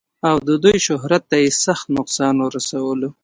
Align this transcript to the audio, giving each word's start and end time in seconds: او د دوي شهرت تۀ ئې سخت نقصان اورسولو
او 0.29 0.35
د 0.47 0.49
دوي 0.63 0.77
شهرت 0.87 1.23
تۀ 1.29 1.37
ئې 1.43 1.49
سخت 1.65 1.85
نقصان 1.97 2.35
اورسولو 2.39 3.09